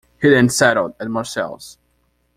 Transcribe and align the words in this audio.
He 0.19 0.29
then 0.31 0.49
settled 0.49 0.95
at 0.99 1.11
Marseilles. 1.11 1.77